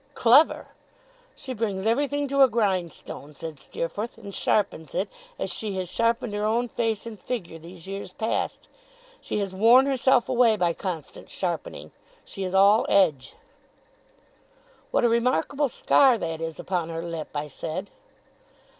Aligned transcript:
'Clever! 0.15 0.69
She 1.35 1.53
brings 1.53 1.85
everything 1.85 2.27
to 2.27 2.41
a 2.41 2.47
grindstone,' 2.47 3.35
said 3.35 3.59
Steerforth, 3.59 4.17
and 4.17 4.33
sharpens 4.33 4.95
it, 4.95 5.07
as 5.37 5.51
she 5.51 5.73
has 5.77 5.89
sharpened 5.89 6.33
her 6.33 6.43
own 6.43 6.67
face 6.67 7.05
and 7.05 7.19
figure 7.19 7.59
these 7.59 7.85
years 7.87 8.11
past. 8.11 8.67
She 9.21 9.37
has 9.37 9.53
worn 9.53 9.85
herself 9.85 10.27
away 10.27 10.57
by 10.57 10.73
constant 10.73 11.29
sharpening. 11.29 11.91
She 12.25 12.43
is 12.43 12.55
all 12.55 12.87
edge.' 12.89 13.35
'What 14.89 15.05
a 15.05 15.07
remarkable 15.07 15.67
scar 15.69 16.17
that 16.17 16.41
is 16.41 16.59
upon 16.59 16.89
her 16.89 17.03
lip!' 17.03 17.35
I 17.35 17.47
said. 17.47 17.91